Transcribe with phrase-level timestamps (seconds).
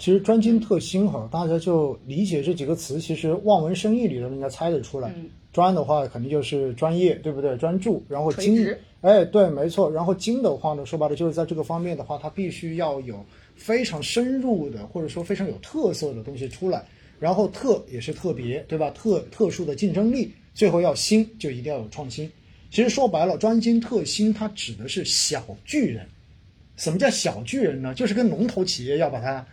[0.00, 5.12] 其实专精特新哈，大家就理解这几个词，其实望文生义里头应该猜得出来。
[5.16, 7.56] 嗯专的话肯定就是专业，对不对？
[7.56, 8.64] 专注，然后精
[9.00, 9.90] 哎，对，没错。
[9.90, 13.26] 然后精的话呢，说白了就是在这个方面的话，它必须要有
[13.56, 16.84] 非常深入的，或者说非常有特色的东西出来。
[17.18, 18.90] 然后特也是特别，对吧？
[18.90, 22.30] 特特殊的竞争力，最后要新就一定要有创新。
[22.70, 26.06] 其实说白了，专精特新，它指的是小巨人。
[26.76, 27.92] 什么叫小巨人呢？
[27.92, 29.44] 就是跟龙头企业要把它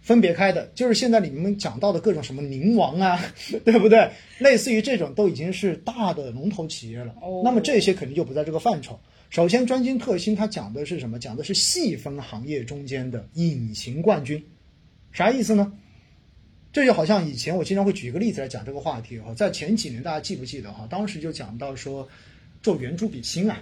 [0.00, 3.20] 分别开的，就是现在你们讲到的各种什么宁王啊，
[3.64, 4.10] 对不对？
[4.38, 7.14] 类似于这种都已经是大的龙头企业了。
[7.20, 8.98] 哦那么这些肯定就不在这个范畴。
[9.30, 11.18] 首先，专精特新它讲的是什么？
[11.18, 14.42] 讲的是细分行业中间的隐形冠军。
[15.12, 15.72] 啥意思呢？
[16.72, 20.86] 这就好像以前我经常会举一个例子来讲这个话题哈，在前几年大家记不记得哈？
[20.88, 22.08] 当时就讲到说
[22.62, 23.60] 做圆珠笔芯啊，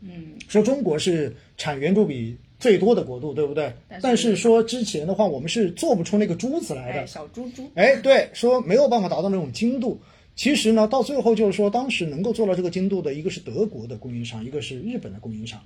[0.00, 3.72] 嗯，说中国是产圆珠笔最多的国度，对不对？
[4.00, 7.06] 但是说之前的话，我们是做不出那个珠子来的哎，。
[7.06, 9.98] 小珠珠，哎，对，说没有办法达到那种精度。
[10.36, 15.60] 其实呢，到最后就是说，当时能够做到这个精度的，一个是德国的供应商，一个是日本的供应商。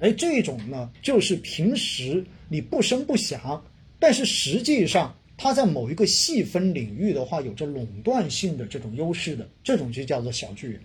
[0.00, 3.62] 哎，这种呢，就是平时你不声不响，
[3.98, 10.80] 但是实际上它在某一个细分领域的话，有着垄断性的这种优势的，这种就叫做小巨人。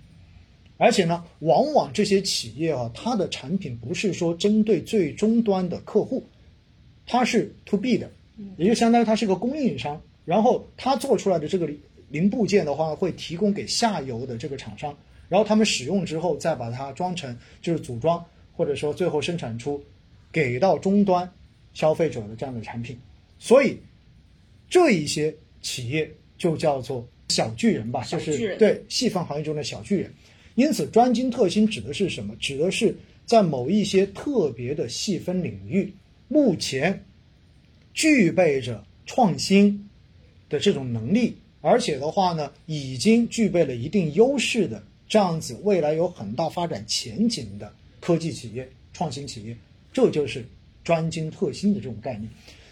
[0.77, 6.23] 而且呢，往往这些企业啊，它的产品不是说针对最终端的客户，
[7.05, 8.11] 它是 to B 的，
[8.57, 14.95] 也就相当于它是个供应商，然后它做出来的这个零零部件的话，会提供给下游的这个厂商，
[15.29, 18.23] 然后他们使用之后再把它装成就是组装，
[18.55, 19.83] 或者说最后生产出
[20.31, 21.27] 给到终端
[21.73, 22.95] 消费者的这样的产品，
[23.39, 23.79] 所以
[24.69, 30.13] 这一些企业就叫做小巨人吧，就是对细分行业中的小巨人。
[30.57, 32.35] 因此，专精特新指的是什么？
[32.37, 32.95] 指的是
[33.27, 35.93] 在某一些特别的细分领域，
[36.27, 37.05] 目前
[37.93, 39.87] 具备着创新
[40.49, 49.55] 的这种能力，而且的话呢，已经具备了一定优势的这样子，未来有很大发展前景的科技企业、创新企业，
[49.93, 50.43] 这就是
[50.83, 52.27] 专精特新的这种概念。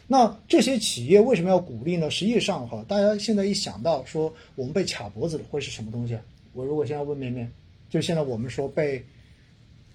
[0.07, 2.09] 那这些企业为什么要鼓励呢？
[2.09, 6.21] 实际上哈，大家现在一想到说我们被卡脖子的会是什么东西啊？
[6.53, 7.47] 我如果现在问绵绵，
[7.89, 9.05] 就现在我们说被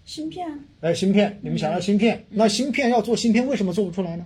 [0.04, 4.24] 芯片啊，哎芯片，你们想要芯片，那芯片要做芯片，为什么做不出来呢？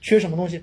[0.00, 0.62] 缺什么东西？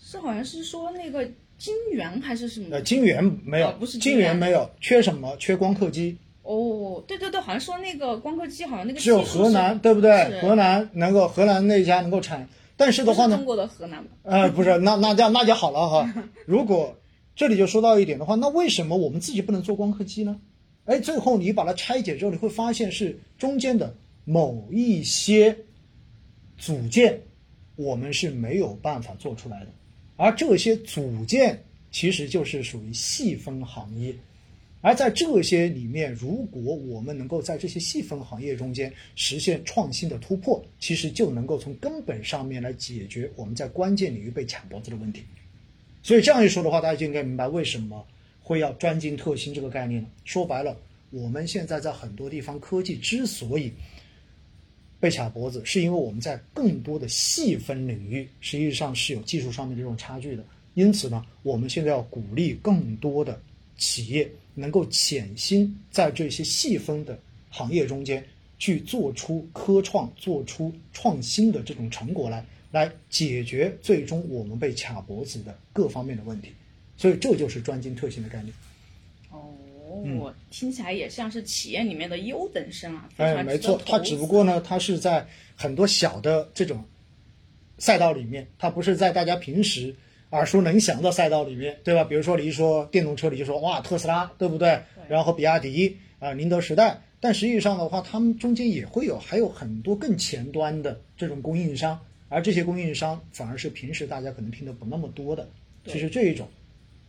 [0.00, 1.28] 是好像是说那个
[1.58, 2.80] 晶圆还是什么呃，？
[2.82, 5.36] 晶圆没有，哦不是晶晶圆圆没有，缺什么？
[5.38, 10.40] 缺光刻机，哦，对对对，好像说那个光刻机好像那个只有河南对不对？
[10.40, 14.08] 河南能够河南那家能够产，但是的话呢中，国的河南吗？
[14.22, 16.14] 呃，不是， 那那那就好了哈。
[16.46, 16.96] 如果
[17.34, 20.38] 这里就说到一点的话，那为什么我们自己不能做光刻机呢？
[20.86, 25.56] 哎，最后你把它拆解之后，你会发现是中间的某一些
[26.56, 27.20] 组件，
[27.74, 29.66] 我们是没有办法做出来的，
[30.16, 34.14] 而这些组件其实就是属于细分行业。
[34.82, 45.24] 而在这些里面，如果我们能够在这些细分行业中间实现创新的突破，其实就能够从根本上面来解决我们在关键领域被卡脖子的问题。
[46.04, 48.06] 所以这样一说的话，大家就应该明白为什么
[48.46, 50.08] 会要专精特新这个概念了。
[50.24, 50.76] 说白了，
[51.10, 53.72] 我们现在在很多地方科技之所以
[55.00, 60.44] 被卡脖子，是因为我们在更多的细分领域实际上是有技术上面的这种差距的。
[60.74, 63.42] 因此呢，我们现在要鼓励更多的
[63.76, 67.18] 企业能够潜心在这些细分的
[67.50, 68.24] 行业中间
[68.60, 76.52] 去做出科创、做出创新的这种成果来，来解决最终我们被卡脖子的各方面的问题。
[76.96, 78.54] 所以这就是专精特新的概念。
[79.30, 85.26] 哦，听起来也像是企业里面的优等生啊，非哎，没错，它只不过呢，它是在
[85.56, 86.84] 很多小的这种
[87.78, 89.94] 赛道里面，它不是在大家平时
[90.30, 92.04] 耳熟能详的赛道里面，对吧？
[92.04, 94.80] 比如说你一说电动车，你就说哇特斯拉，对不对？
[95.08, 105.48] 然后比亚迪啊、宁德时代，但实际上的话，他们中间也会有还有很多更前端的这种供应商，而这些供应商反而是平时大家可能听得不那么多的。
[105.86, 106.48] 其实这一种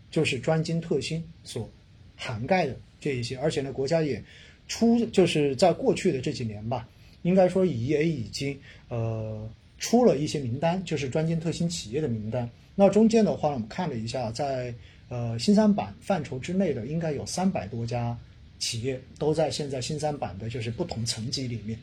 [0.10, 1.70] 就是专精特新所
[2.16, 4.24] 涵盖的这一些，而且呢，国家也
[4.68, 6.88] 出就是在过去的这几年吧，
[7.22, 8.58] 应该说也已经
[8.90, 12.50] 呃出了一些名单，就是专精特新企业的名单。
[12.76, 14.74] 那中间的话，我们看了一下，在
[15.10, 18.18] 呃新三板范畴之内的，应该有三百多家
[18.60, 21.78] 企业都在现在新三板的就是不同层级里面。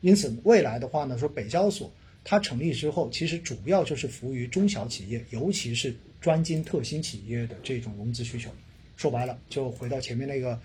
[0.00, 1.90] 因此，未来的话呢，说北交所
[2.24, 8.50] 它成立之后，其实主要就是服务于中小企业，尤其是专精特新企业的这种融资需求。
[8.96, 10.60] 说白了，就回到前面那个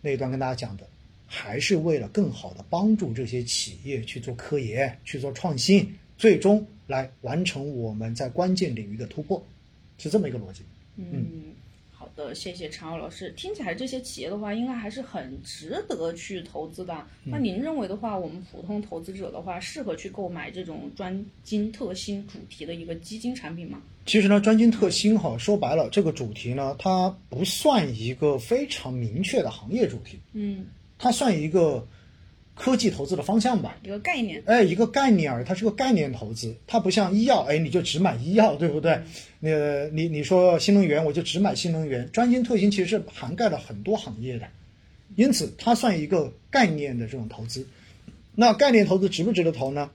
[0.00, 0.86] 那一段跟大家讲的，
[1.26, 9.44] 还是为了更好的帮助这些企业去做科研、去做创新，最终来完成我们在关键领域的突破，
[9.98, 10.62] 是这么一个逻辑。
[10.96, 11.26] 嗯，
[12.16, 13.30] 的，谢谢常浩老师。
[13.36, 16.94] 听起来这些企业的话，应该还是很值得去投资的。
[17.24, 23.82] 嗯那您认为的话，我们普通投资者的话，适合去购买这种专精特新主题的一个基金产品吗？
[24.06, 30.66] 其实呢，专精特新哈，说白了，这个主题呢，它不算一个非常明确的行业主题，嗯，
[30.98, 31.86] 它算一个
[32.56, 33.78] 科技投资的方向吧。
[33.84, 34.42] 一个概念。
[34.46, 38.98] 哎，一个概念而已，它是个概念投资，它不像医药，哎，你就只买医药，对不对？
[39.38, 42.10] 那个你你说新能源，我就只买新能源。
[42.10, 44.48] 专精特新其实是涵盖了很多行业的，
[45.14, 47.68] 因此它算一个概念的这种投资。
[48.34, 49.90] 那概念投资值不值得投呢？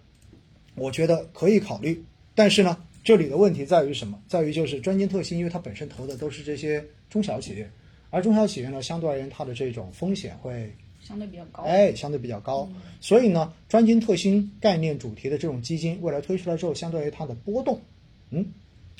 [0.75, 2.03] 我觉得可以考虑，
[2.33, 4.17] 但是呢，这里的问题在于什么？
[4.27, 7.69] 在于就是专精特新，因为它本身投的都是这些中小企业，
[8.09, 11.63] 而中小企业呢，相对而言它的这种风险会相对比较高。
[11.63, 12.69] 哎，相对比较高。
[12.99, 17.81] 所以呢，专精特新概念主题的这种基金，未来推出来之后，相对于它的波动，
[18.29, 18.45] 嗯，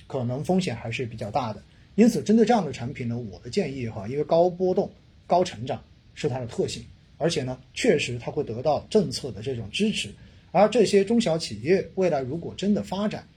[0.07, 1.61] 可能风险还是比较大的。
[1.95, 4.91] 因此，针对这样的产品呢，我的建议哈，因为高波动、
[5.27, 5.83] 高成长
[6.13, 6.83] 是它的特性，
[7.17, 10.09] 而且呢，确实它会得到政策的这种支持。
[10.51, 13.27] 而这些中小企业未来如果真的发展，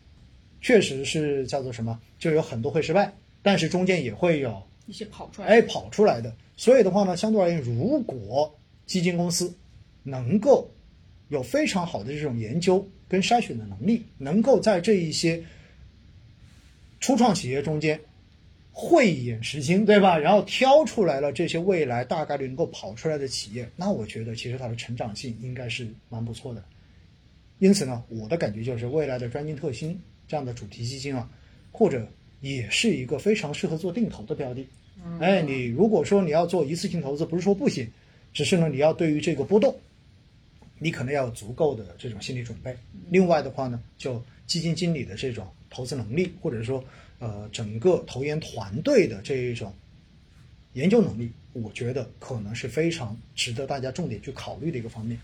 [0.61, 3.13] 确实是叫做什么，就有很多会失败，
[3.43, 5.49] 但是中间也会有一些跑出来。
[5.49, 6.35] 哎跑出来的。
[6.57, 9.55] 所以的话呢，相对而言，如果基金公司
[10.03, 10.71] 能够
[11.29, 15.43] 有非常好的这种研究跟筛选的能力，能够在这一些
[17.01, 18.01] 初创企业中间
[18.73, 20.19] 慧眼识金，对吧？
[20.19, 26.63] 然后挑出来了这些未来大概率能够跑出来的企业，那我觉得其实它的成长性应该是蛮不错的。
[27.59, 31.31] 因此呢，我的感觉就是未来的专精特新这样的主题基金啊，
[31.73, 32.07] 或者
[32.53, 34.67] 也是一个非常适合做定投的标的。
[35.21, 37.89] 哎，你如果说你要做一次性投资，不是说不行，
[38.33, 39.75] 只是呢，你要对于这个波动，
[40.79, 42.75] 你可能要有足够的这种心理准备。
[43.11, 46.83] 另外的话呢，就基金经理的这种投资能力，或者说
[47.19, 49.73] 呃整个投研团队的这一种
[50.73, 55.19] 研究能力，我觉得可能是非常值得大家重点去考虑的一个方面。